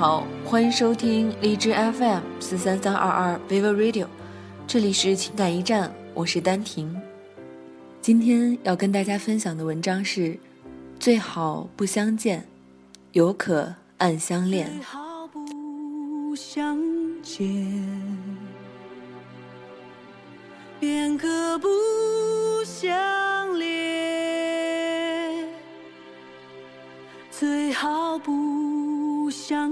[0.00, 4.06] 好，欢迎收听荔枝 FM 四三三二二 Vivo Radio，
[4.66, 6.98] 这里是情感驿站，我是丹婷。
[8.00, 10.38] 今天要跟大家分享的文章是：
[10.98, 12.48] 最好不相见，
[13.12, 14.70] 犹可暗相恋。
[14.72, 16.78] 最好不相
[17.22, 17.46] 见，
[20.80, 21.68] 便可不
[22.64, 23.68] 相恋；
[27.30, 29.70] 最好不相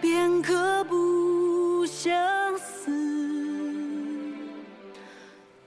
[0.00, 2.12] 便可不相
[2.58, 2.90] 思。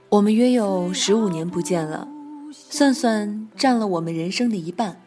[0.08, 2.06] 我们约有十五年不见了，
[2.52, 5.00] 算算占了我们人生的一半。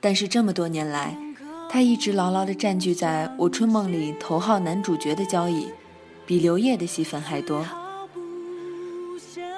[0.00, 1.16] 但是这么多年来，
[1.68, 5.68] 他一直牢牢地占据在我春梦里头号男主角的交椅，
[6.26, 7.66] 比刘烨的戏份还多。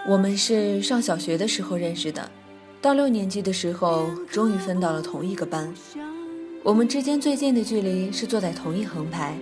[0.06, 2.30] 我们是上小学的时候认识的，
[2.84, 5.72] 到六年级的时候，终于分到了同一个班。
[6.62, 9.34] 我们之间最近的距离是坐在同一横排。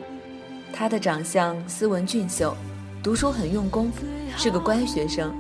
[0.73, 2.57] 他的长相斯文俊秀，
[3.03, 3.91] 读书很用功，
[4.37, 5.35] 是个乖学生。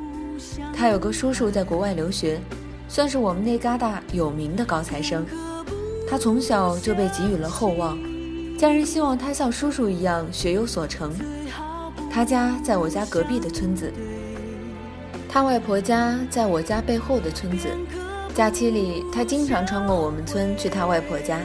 [0.74, 2.40] 他有个叔叔在国外留学，
[2.88, 5.24] 算是我们那旮瘩有名的高材生。
[6.10, 7.96] 他从小就被给予了厚望，
[8.58, 11.12] 家人希望他像叔叔一样学有所成。
[12.10, 13.92] 他家在我家隔壁的村子，
[15.32, 17.66] 他外婆家在我家背后的村子。
[18.34, 21.40] 假期里，他经常穿过我们村去他外婆家。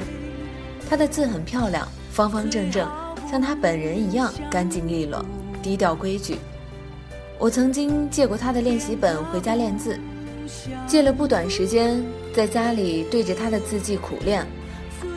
[0.90, 2.86] 他的字很漂亮，方方正正，
[3.32, 5.24] 像他本人一样干净利落、
[5.64, 6.38] 低调规矩。
[7.40, 9.98] 我曾经借过他的练习本回家练字，
[10.86, 14.46] 借了不短时间，在家里对着他的字迹苦练。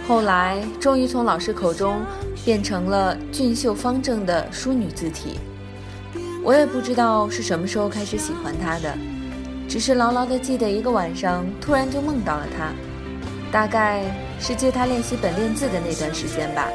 [0.06, 1.96] 后来，终于从老师口中
[2.44, 5.40] 变成了俊秀方正的淑女字体。
[6.42, 8.96] 我也不知道是什么时候开始喜欢他的，
[9.68, 12.72] 只是牢牢地记得一个晚上，突然就梦到了他，
[13.52, 14.02] 大概
[14.40, 16.68] 是借他练习本练字的那段时间吧。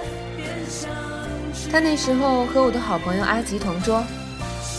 [1.72, 4.04] 他那时候和我的好朋友阿吉同桌，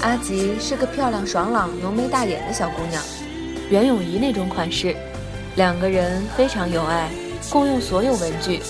[0.02, 3.02] 阿吉是个漂亮、爽朗、浓眉大眼的小姑娘，
[3.68, 4.94] 袁咏仪那种款式，
[5.56, 7.10] 两个人非常有爱，
[7.50, 8.62] 共用所有文具。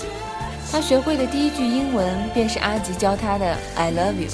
[0.71, 4.29] 他学会的第一句英文便是阿吉教他的 “I love you”。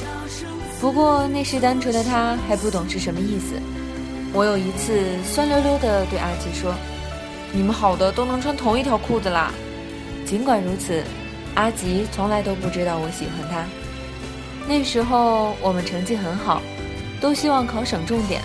[0.83, 3.55] 不过那时单纯的他还不懂是什么意思。
[4.33, 6.75] 我有一次酸溜溜地对阿吉说
[7.55, 9.53] ：“你们好的都能穿同一条裤子啦。”
[10.27, 11.01] 尽管如此，
[11.55, 13.63] 阿吉从来都不知道我喜欢他。
[14.67, 16.61] 那时候我们成绩很好，
[17.22, 18.41] 都希望考省重点。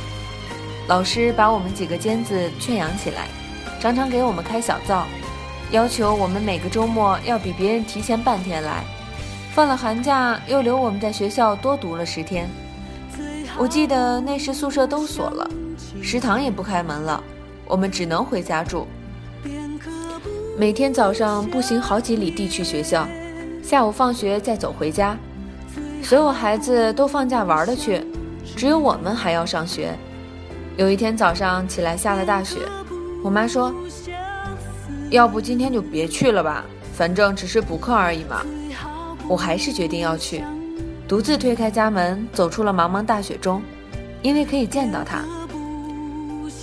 [0.86, 3.26] 老师把我们几个尖子圈养起来，
[3.80, 5.08] 常常给我们开小灶，
[5.72, 8.84] 要求我们每个周末要比别人提前半天来。
[9.58, 12.48] 放了寒假，又留我们在学校多读了十天。
[13.58, 15.50] 我记得那时宿舍都锁了，
[16.00, 17.20] 食堂也不开门了，
[17.66, 18.86] 我们只能回家住。
[20.56, 23.04] 每天早上步行好几里地去学校，
[23.60, 25.18] 下午放学再走回家。
[26.04, 28.06] 所有孩子都放假玩了去，
[28.54, 29.92] 只有我们还要上学。
[30.76, 32.60] 有一天早上起来下了大雪，
[33.24, 33.74] 我妈说
[35.10, 36.64] ：“要不今天就别去了吧，
[36.94, 38.40] 反正只是补课而已嘛。”
[39.28, 40.42] 我还是决定要去，
[41.06, 43.62] 独自推开家门，走出了茫茫大雪中，
[44.22, 45.22] 因为可以见到他。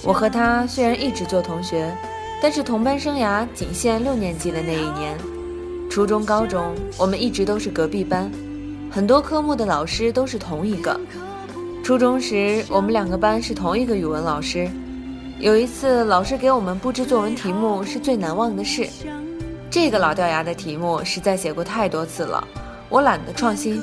[0.03, 1.95] 我和他虽然一直做同学，
[2.41, 5.17] 但是同班生涯仅限六年级的那一年。
[5.89, 8.29] 初中、高中，我们一直都是隔壁班，
[8.91, 10.99] 很多科目的老师都是同一个。
[11.83, 14.67] 初中时，我们两个班是同一个语文老师。
[15.39, 18.87] 有一次，老师给我们布置作文题目是最难忘的事。
[19.75, 22.47] 这个老掉牙的题目实在写过太多次了，
[22.87, 23.81] 我懒得创新，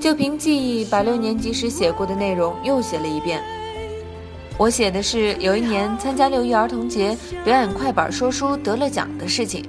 [0.00, 3.42] 就凭记忆把六年级时写过的内容又写了一遍。
[4.56, 9.68] 我写的是有一年参加六一儿童节表演快板说书得了奖的事情。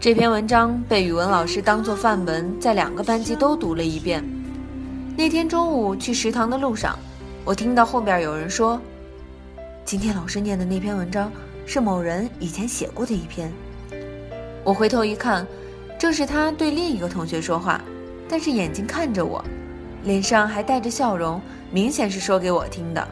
[0.00, 4.24] 这篇文章被语文老师当作范文，在两个班级都读了一遍。
[5.16, 6.98] 那天中午去食堂的路上，
[7.44, 8.80] 我听到后边有人说
[9.86, 11.30] ：“今天老师念的那篇文章
[11.64, 13.52] 是某人以前写过的一篇。”
[14.66, 15.46] 我回头一看，
[15.96, 17.80] 正是他对另一个同学说话，
[18.28, 19.40] 但是眼睛看着我，
[20.02, 21.40] 脸上还带着笑容，
[21.70, 23.06] 明显是说给我听的。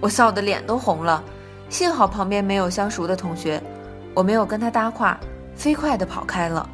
[0.00, 1.22] 我笑得脸都红了，
[1.68, 3.62] 幸好旁边没有相熟的同学，
[4.14, 5.20] 我没有跟他搭话，
[5.54, 6.66] 飞快地跑开了。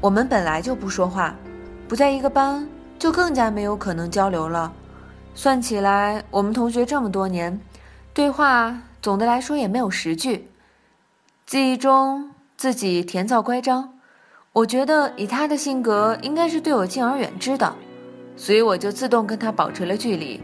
[0.00, 1.34] 我们本来就不说话，
[1.88, 2.64] 不在一个班，
[2.96, 4.72] 就更加没有可能交流了。
[5.34, 7.60] 算起来，我们同学这么多年，
[8.14, 10.48] 对话总的来说也没有十句。
[11.44, 12.30] 记忆中。
[12.56, 13.98] 自己甜躁乖张，
[14.54, 17.70] 我觉得以他的性格，应该是对我敬而远之的，
[18.34, 20.40] 所以我就自动跟他保持了距离。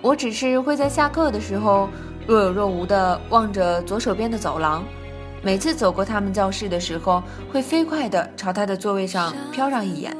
[0.00, 1.88] 我只是会在下课的时候
[2.24, 4.84] 若有若无地望着左手边的走廊。
[5.42, 7.20] 每次走过他们教室的时候，
[7.52, 10.16] 会飞快地朝他的座位上飘上一眼。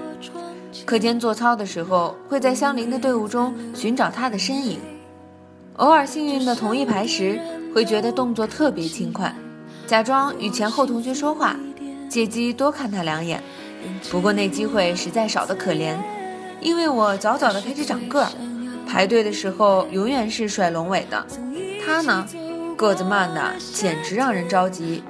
[0.85, 4.81] 课间做操的时候，会在相邻的队伍中寻找他的身影。
[5.77, 7.41] 偶尔幸运的同一排时，
[7.73, 9.35] 会觉得动作特别轻快，
[9.87, 11.56] 假装与前后同学说话，
[12.09, 13.41] 借机多看他两眼。
[14.11, 15.97] 不过那机会实在少得可怜，
[16.61, 18.31] 因为我早早的开始长个儿，
[18.87, 21.25] 排队的时候永远是甩龙尾的。
[21.85, 22.27] 他呢，
[22.77, 25.05] 个子慢的简直让人着急。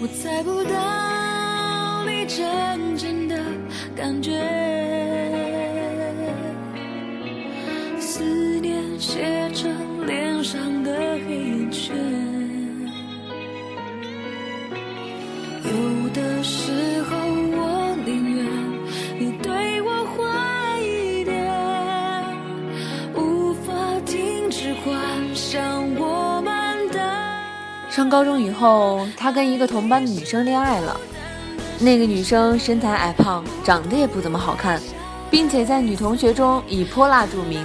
[0.00, 3.36] 我猜不到你真正的
[3.96, 4.40] 感觉，
[8.98, 11.96] 写成脸上的黑眼圈。
[15.62, 18.44] 有的时候，我宁愿
[19.20, 21.48] 你对我坏一点，
[23.14, 23.72] 无法
[24.04, 24.98] 停止幻
[25.32, 25.62] 想
[25.94, 26.98] 我们的。
[27.88, 31.00] 上高中以后，他跟一个同班的女生恋爱了。
[31.78, 34.80] 那个女生身材矮胖，长得也不怎么好看，
[35.30, 37.64] 并且在女同学中以泼辣著名。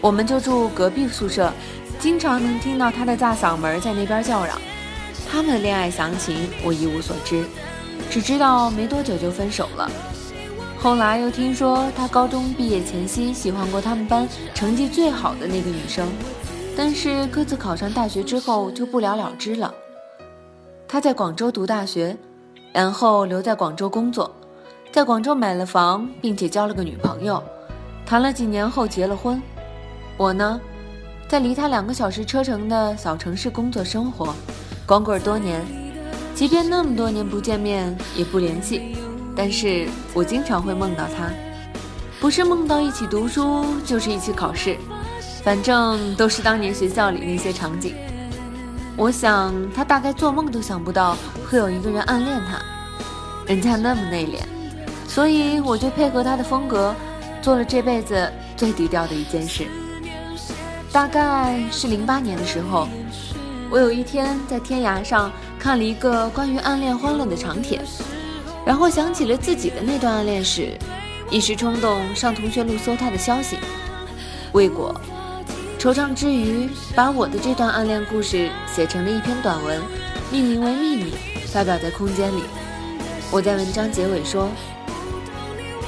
[0.00, 1.52] 我们就住隔壁宿舍，
[1.98, 4.58] 经常能听到她的大嗓门在那边叫嚷。
[5.30, 7.44] 他们的恋爱详情我一无所知，
[8.10, 9.90] 只知道没多久就分手了。
[10.78, 16.08] 后来又听说他高中毕业前夕喜欢过他们班成绩最好的那个女生。
[16.76, 19.74] 但是各自考上大学之后就不了了之了。
[20.88, 22.16] 他在广州读大学，
[22.72, 24.34] 然后留在广州工作，
[24.90, 27.42] 在广州买了房，并且交了个女朋友，
[28.06, 29.42] 谈了几年后结了婚。
[30.20, 30.60] 我呢，
[31.30, 34.34] 在离他两个小时车程的小城市工作生活，
[34.84, 35.64] 光棍多年，
[36.34, 38.94] 即便那么多年不见面也不联系，
[39.34, 41.30] 但是我经常会梦到他，
[42.20, 44.76] 不是梦到一起读书，就是一起考试。
[45.42, 47.94] 反正都是当年学校里那些场景，
[48.98, 51.16] 我想他大概做梦都想不到
[51.48, 52.60] 会有一个人暗恋他，
[53.46, 54.42] 人家那么内敛，
[55.08, 56.94] 所以我就配合他的风格，
[57.40, 59.66] 做了这辈子最低调的一件事。
[60.92, 62.88] 大概是零八年的时候，
[63.70, 67.80] 我有一天在天涯上看了一个关于暗恋欢乐的长帖，
[68.66, 70.76] 然后想起了自己的那段暗恋史，
[71.30, 73.56] 一时冲动上同学录搜他的消息，
[74.52, 74.94] 未果。
[75.78, 79.80] 惆怅之余，把我的这段暗恋故事写成了一篇短文，
[80.30, 81.12] 命名为《秘密》，
[81.52, 82.42] 发表在空间里。
[83.30, 84.50] 我在文章结尾说：“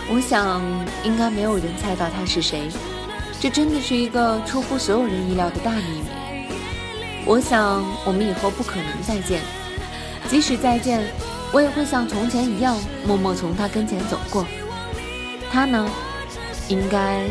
[0.09, 0.63] 我想
[1.05, 2.71] 应该没有人猜到他是谁，
[3.43, 6.05] 这真的是一个出乎所有人意料的大秘密。
[7.27, 9.41] 我想我们以后不可能再见，
[10.29, 11.03] 即使再见，
[11.51, 14.47] 我也会像从前一样默默从他跟前走过。
[15.51, 15.91] 他呢，
[16.69, 17.25] 应该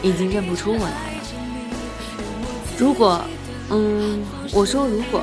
[0.00, 1.22] 已经认不出我来了。”
[2.78, 3.22] 如果，
[3.68, 4.24] 嗯，
[4.54, 5.22] 我说如果，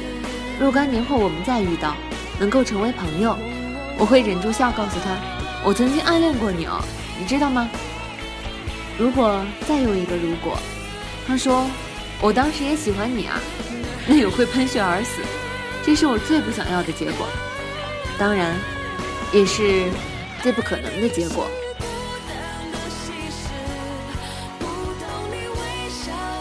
[0.59, 1.95] 若干年后我们再遇到，
[2.39, 3.35] 能够成为朋友，
[3.97, 5.17] 我会忍住笑告诉他，
[5.65, 6.79] 我曾经暗恋过你哦，
[7.19, 7.67] 你知道吗？
[8.99, 10.59] 如果再有一个如果，
[11.25, 11.65] 他说，
[12.21, 13.39] 我当时也喜欢你啊，
[14.05, 15.21] 那我会喷血而死，
[15.85, 17.25] 这是我最不想要的结果，
[18.17, 18.53] 当然，
[19.31, 19.85] 也是
[20.43, 21.47] 最不可能的结果。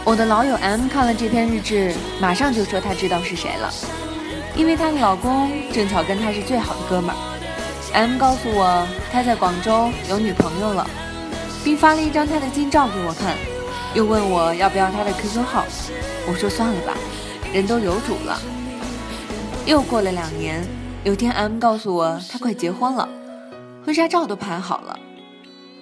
[0.04, 3.72] 我的老友 M 看了这篇日志，马上就说他知道是谁了，
[4.56, 7.16] 因为她的老公正巧跟她是最好的哥们儿。
[7.92, 10.88] M 告诉我他在广州有女朋友了，
[11.68, 13.36] 并发了一张他的近照给我看，
[13.94, 15.66] 又问我要不要他的 QQ 号。
[16.26, 16.94] 我说算了吧，
[17.52, 18.40] 人都有主了。
[19.66, 20.66] 又过了两年，
[21.04, 23.06] 有天 M 告诉我他快结婚了，
[23.84, 24.98] 婚纱照都拍好了。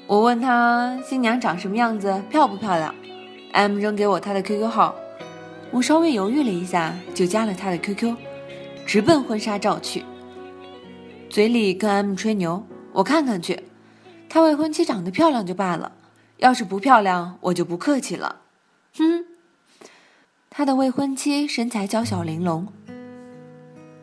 [0.09, 2.93] 我问他新娘长什么样子，漂不漂亮
[3.53, 4.93] ？M 扔给我他的 QQ 号，
[5.71, 8.13] 我稍微犹豫了一下，就加了他的 QQ，
[8.85, 10.05] 直奔婚纱照去。
[11.31, 12.61] 嘴里跟 M 吹牛，
[12.93, 13.63] 我看看去，
[14.29, 15.93] 他未婚妻长得漂亮就罢了，
[16.39, 18.43] 要是不漂亮，我就不客气了。
[18.97, 19.25] 哼，
[20.51, 22.67] 他的未婚妻身材娇小玲珑，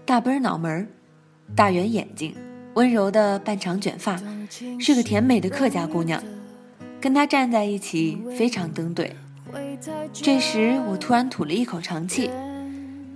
[0.06, 0.88] 大奔脑门，
[1.56, 2.36] 大圆眼睛，
[2.74, 4.20] 温柔的半长卷发，
[4.80, 6.24] 是个甜美的客家姑娘，
[7.02, 9.16] 跟他站在一起非常登对。
[10.12, 12.30] 这时，我突然吐了一口长气，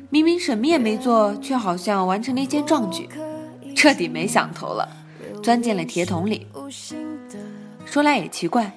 [0.10, 3.10] 明明什么也没做，却好像完成了一件壮举，
[3.76, 4.97] 彻底没想头了，
[5.48, 6.46] 钻进了铁桶里。
[7.86, 8.70] 说来也奇怪，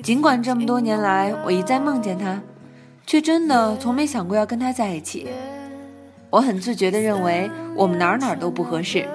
[0.00, 2.40] 尽管这么多年来我一再梦见他，
[3.04, 5.26] 却真的从没想过要跟他在一起。
[6.30, 9.08] 我很自觉地认为我们哪哪都不合适，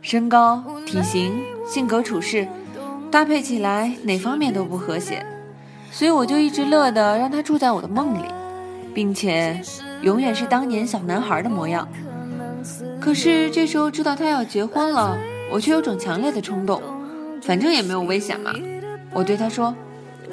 [0.00, 2.48] 身高、体型、性格处事，
[3.10, 5.22] 搭配起来哪方面都不和谐。
[5.90, 8.24] 所以我就一直乐得让他住在我的梦里，
[8.94, 9.60] 并且
[10.00, 11.86] 永远是当年小男孩的模样。
[12.98, 15.18] 可是这时候知道他要结婚了，
[15.50, 16.82] 我却有种强烈的冲动，
[17.42, 18.52] 反正也没有危险嘛。
[19.12, 19.74] 我对他说：“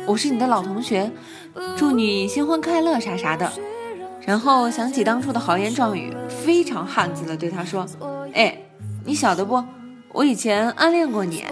[0.07, 1.11] 我是你的老同学，
[1.77, 3.51] 祝你新婚快乐啥啥的。”
[4.25, 7.85] 然后想起当初的豪言壮语，非常汉子的对他说
[8.33, 8.57] ：“哎，
[9.05, 9.63] 你晓得不？
[10.13, 11.45] 我以前暗恋过你。”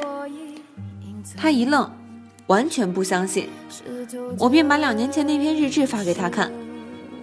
[1.37, 1.89] 他一愣，
[2.47, 3.49] 完全不相信。
[4.37, 6.51] 我便把两年前那篇日志发给他看，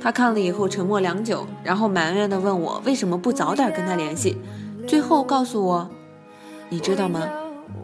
[0.01, 4.37] 他看了以后沉默良久，然后埋怨的问我为什么不早点跟他联系，
[4.87, 5.91] 最后告诉我
[6.69, 7.29] ：“你知道吗？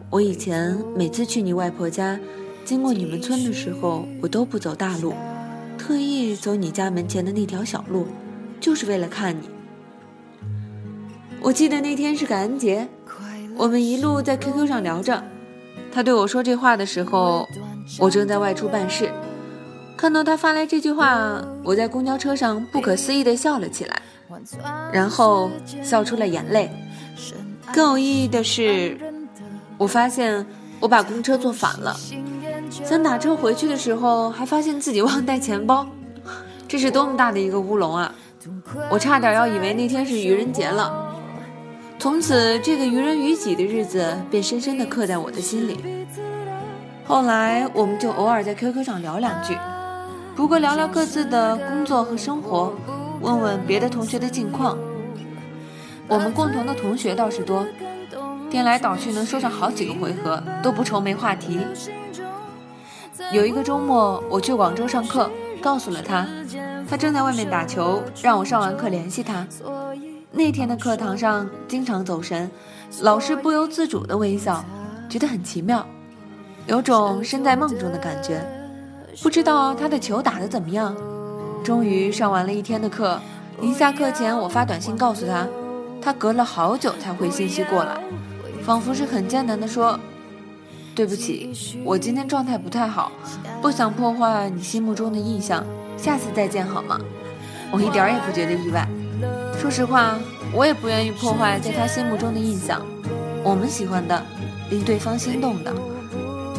[0.09, 2.19] 我以前每次去你外婆家，
[2.63, 5.13] 经过你们村的时候，我都不走大路。”
[5.75, 8.07] 特意走你家门前的那条小路，
[8.61, 9.49] 就是为了看你。
[11.41, 12.87] 我记得那天是感恩节，
[13.57, 15.21] 我们一路在 QQ 上聊着。
[15.91, 17.45] 他对我说这话的时候，
[17.99, 19.11] 我正在外出办事。
[19.97, 24.01] 看到他发来这句话，我在公交车上不可思议地笑了起来，
[24.93, 25.49] 然后
[25.81, 26.71] 笑出了眼泪。
[27.73, 28.95] 更有意义的是，
[29.79, 30.45] 我发现
[30.79, 31.97] 我把公车坐反了。
[32.69, 35.87] 想打车回去的时候，还发现自己忘带钱包，
[36.67, 38.13] 这是多么大的一个乌龙啊！
[38.91, 41.15] 我差点要以为那天是愚人节了。
[41.97, 46.05] 从此，这个愚人于己的日子便深深地刻在我的心里。
[47.05, 49.57] 后来，我们就偶尔在 QQ 上聊两句，
[50.35, 52.71] 不过聊聊各自的工作和生活，
[53.21, 54.77] 问问别的同学的近况。
[56.07, 57.65] 我们共同的同学倒是多，
[58.49, 61.59] 颠来倒去能说上好几个回合，都不愁没话题。
[63.31, 65.29] 有一个周末，我去广州上课，
[65.61, 66.27] 告诉了他，
[66.89, 69.47] 他正在外面打球，让我上完课联系他。
[70.31, 72.49] 那天的课堂上经常走神，
[73.01, 74.63] 老师不由自主的微笑，
[75.09, 75.85] 觉得很奇妙，
[76.67, 78.43] 有种身在梦中的感觉。
[79.21, 80.95] 不知道他的球打得怎么样。
[81.63, 83.19] 终于上完了一天的课，
[83.61, 85.47] 临下课前我发短信告诉他，
[86.03, 87.97] 他隔了好久才回信息过来，
[88.65, 89.97] 仿佛是很艰难的说。
[90.95, 93.11] 对不起，我今天状态不太好，
[93.61, 95.65] 不想破坏你心目中的印象，
[95.97, 96.99] 下次再见好吗？
[97.71, 98.87] 我一点也不觉得意外。
[99.59, 100.19] 说实话，
[100.53, 102.79] 我也不愿意破坏在他心目中的印象。
[103.43, 104.23] 我们喜欢的，
[104.69, 105.73] 令对方心动的，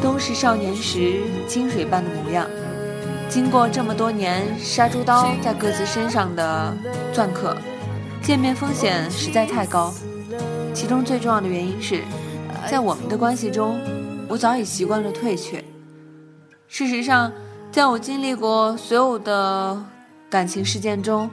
[0.03, 2.45] 都是少年时清水般的模样。
[3.29, 6.77] 经过这么多年杀猪刀在各自身上的
[7.15, 7.57] 篆刻，
[8.25, 9.93] 见面风险实在太高。
[10.73, 12.02] 其中最重要的原因是，
[12.66, 13.78] 在我们的关系中。
[14.26, 15.62] 我早已习惯了退却。
[16.66, 17.31] 事实上，
[17.71, 19.85] 在我经历过所有的
[20.31, 21.31] 感情事件中，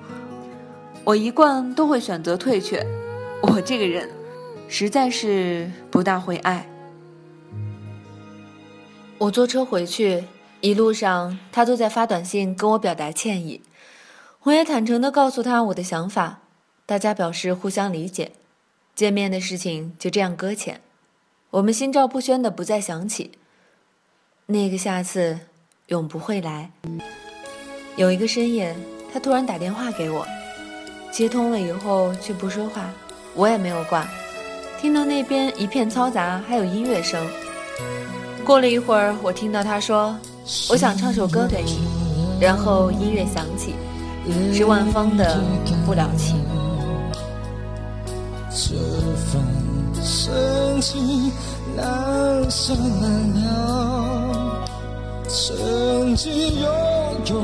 [1.06, 2.86] 我一贯都会选择退却。
[3.44, 4.10] 我这个人，
[4.68, 6.68] 实在是不大会爱。
[9.18, 10.26] 我坐车回去，
[10.60, 13.62] 一路上他都在发短信跟我表达歉意，
[14.44, 16.41] 我也坦诚的告诉他我的想法，
[16.92, 18.34] 大家表示互相理解，
[18.96, 20.82] 见面的事情就这样搁浅。
[21.50, 23.32] 我们心照不宣的不再想起，
[24.48, 25.40] 那个下次
[25.88, 26.70] 永不会来。
[27.96, 28.76] 有一个深夜，
[29.14, 30.28] 他突然打电话给我，
[31.14, 32.92] 接通了以后却不说话，
[33.36, 34.06] 我也没有挂。
[34.78, 37.26] 听到那边一片嘈杂，还有音乐声。
[38.44, 40.14] 过了一会儿，我听到他说
[40.70, 41.80] ：“我想唱首歌给你。”
[42.38, 43.76] 然后音乐响起，
[44.54, 45.42] 是万芳的
[45.86, 46.36] 《不了情》。
[48.54, 48.76] 这
[49.16, 49.42] 份
[50.04, 51.32] 深情
[51.74, 53.10] 难舍难
[53.46, 54.68] 了，
[55.26, 56.70] 曾经拥
[57.28, 57.44] 有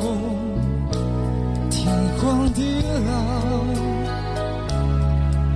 [1.69, 3.63] 天荒地老，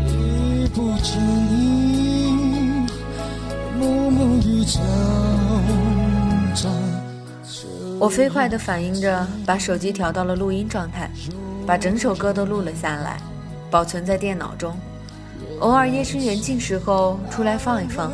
[0.07, 2.87] 已不知你
[3.77, 4.79] 暮暮与朝
[6.55, 6.69] 朝。
[7.99, 11.11] 我飞快地反应着，把手机调到了录音状态，
[11.67, 13.21] 把整首歌都录了下来，
[13.69, 14.73] 保存在电脑中。
[15.61, 18.11] 偶尔夜深人静时候出来放一放，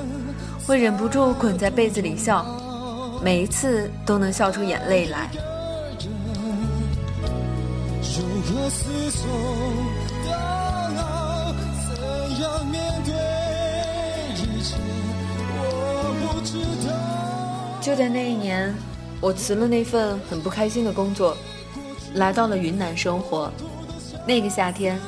[0.66, 2.46] 会忍不住滚在被子里笑，
[3.24, 5.30] 每一次都能笑出眼泪来。
[17.82, 18.76] 就在那一年，
[19.22, 21.38] 我辞了那份很不开心的工作，
[22.16, 23.50] 来到了云南生活。
[24.28, 25.00] 那个夏天。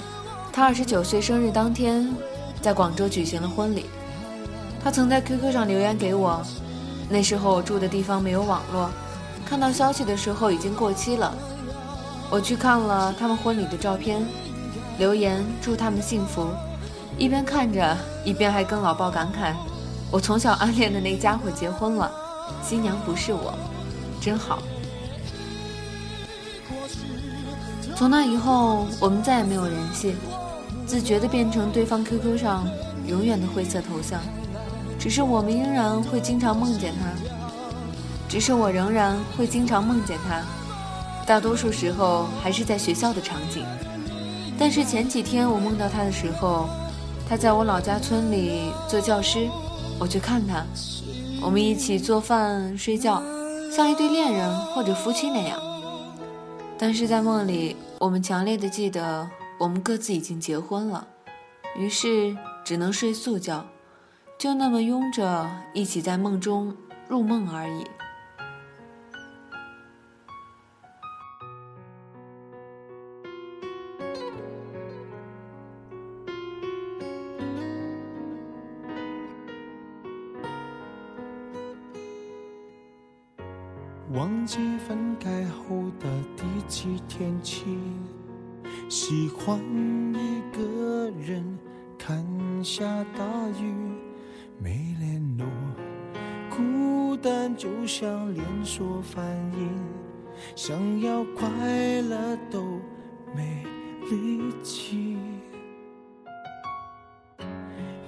[0.52, 2.12] 他二十九岁生日当天，
[2.62, 3.86] 在广州举行了婚礼。
[4.84, 6.42] 他曾在 QQ 上留言给我，
[7.10, 8.90] 那时候我住的地方没有网络，
[9.46, 11.36] 看到消息的时候已经过期了。
[12.30, 14.26] 我去看了他们婚礼的照片，
[14.98, 16.48] 留言祝他们幸福，
[17.18, 19.54] 一边看着一边还跟老鲍感慨
[20.12, 22.12] ：“我从小暗恋的那家伙结婚了，
[22.64, 23.54] 新娘不是我，
[24.22, 24.62] 真好。”
[27.98, 30.16] 从那以后，我们再也没有联系，
[30.90, 32.68] 自觉地变成对方 QQ 上
[33.06, 34.20] 永远的灰色头像。
[34.98, 37.06] 只是我们仍然会经常梦见他，
[38.28, 40.42] 只是我仍然会经常梦见他，
[41.28, 43.64] 大多数时候还是在学校的场景。
[44.58, 46.68] 但是前几天我梦到他的时候，
[47.30, 49.48] 他在我老家村里做教师，
[50.00, 50.66] 我去看他，
[51.40, 53.22] 我们一起做饭、睡觉，
[53.72, 55.60] 像一对恋人或者夫妻那样。
[56.80, 61.08] 但是在梦里，我们强烈的记得我们各自已经结婚了，
[61.76, 63.66] 于是只能睡素觉。
[64.38, 66.76] 就那么拥着，一起在梦中
[67.10, 67.86] 入梦而已。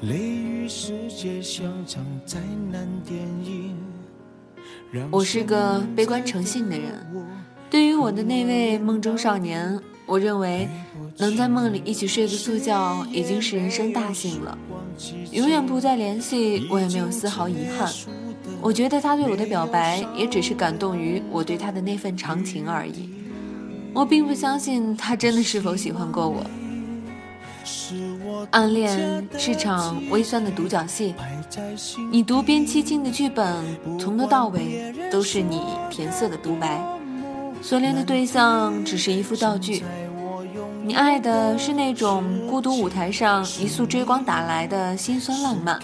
[0.01, 2.39] 雷雨世界像场灾
[2.71, 3.77] 难电影。
[5.11, 7.05] 我是个悲观诚信的人，
[7.69, 10.67] 对于我的那位梦中少年，我认为
[11.19, 14.57] 能在梦里一起睡个素觉，已经是人生大幸了。
[15.31, 17.87] 永远不再联系，我也没有丝毫遗憾。
[18.59, 23.07] 我觉得他对我的表白，也只是感动于我对他的那份长情而已。
[23.93, 26.43] 我并不相信他真的是否喜欢过我。
[28.51, 31.13] 暗恋是场微酸的独角戏，
[32.11, 33.55] 你独编凄清的剧本，
[33.99, 36.81] 从头到尾都是你填色的独白。
[37.61, 39.83] 所恋的对象只是一副道具。
[40.83, 45.79] 你爱的是那种孤独舞台上一束追光打来的辛酸浪漫，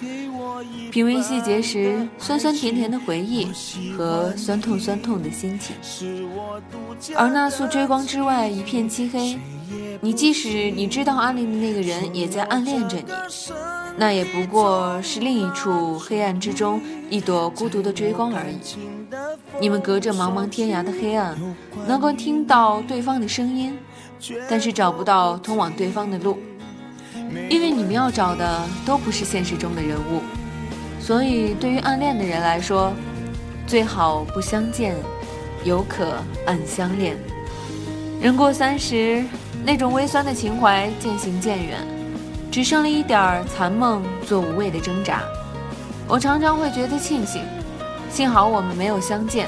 [0.91, 3.47] 品味细节时酸酸甜甜的回忆
[3.97, 5.75] 和酸痛酸痛的心情。
[7.15, 9.37] 而那束追光之外一片漆黑，
[10.01, 13.05] 你即使你知道暗恋的那个人也在暗恋着你，
[13.97, 18.57] 那也不过是另一处黑暗之中一朵孤独的追光而已。
[19.59, 21.37] 你们隔着茫茫天涯的黑暗，
[21.87, 23.77] 能够听到对方的声音。
[24.49, 26.39] 但是找不到通往对方的路，
[27.51, 30.21] 因为你们要找的都不是现实中的人物，
[30.99, 32.93] 所以对于暗恋的人来说，
[33.65, 34.95] 最好不相见，
[35.63, 37.17] 犹可暗相恋。
[38.21, 39.23] 人过三十，
[39.63, 41.77] 那种微酸的情怀渐行渐远，
[42.51, 45.21] 只剩了一点残梦做无谓的挣扎。
[46.07, 47.43] 我常常会觉得庆幸，
[48.09, 49.47] 幸好我们没有相见，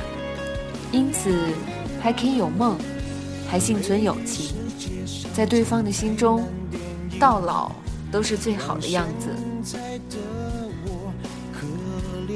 [0.92, 1.54] 因此
[2.02, 2.78] 还可以有梦，
[3.50, 4.56] 还幸存友情。
[5.34, 6.44] 在对方的心中，
[7.20, 7.72] 到老
[8.12, 9.80] 都是最好的样子。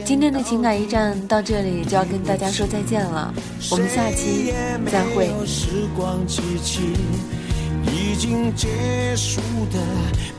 [0.06, 3.34] 今天的情感驿站到这里就要跟大家说再见了，
[3.72, 4.54] 我们下期
[4.92, 5.30] 再会。
[7.86, 8.68] 已经结
[9.16, 9.80] 束的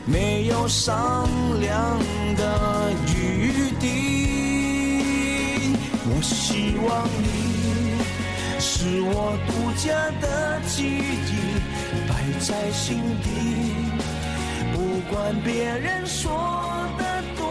[0.05, 1.27] 没有商
[1.59, 1.99] 量
[2.35, 3.85] 的余地，
[6.07, 7.99] 我希望你
[8.59, 11.05] 是我独家的记忆。
[12.07, 13.27] 摆在心底，
[14.73, 14.77] 不
[15.13, 17.01] 管别人说的
[17.37, 17.45] 多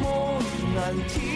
[0.00, 0.40] 么
[0.74, 1.35] 难听，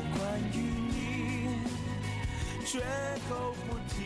[2.71, 2.79] 绝
[3.27, 4.05] 口不提，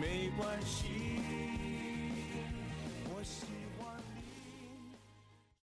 [0.00, 1.07] 没关系。